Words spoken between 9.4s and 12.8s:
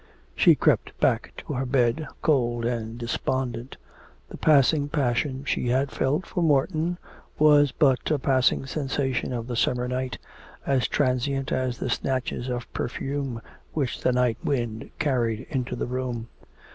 the summer night, as transient as the snatches of